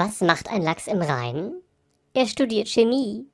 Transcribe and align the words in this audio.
Was 0.00 0.22
macht 0.22 0.48
ein 0.48 0.62
Lachs 0.62 0.86
im 0.86 1.02
Rhein? 1.02 1.52
Er 2.14 2.26
studiert 2.26 2.70
Chemie. 2.70 3.29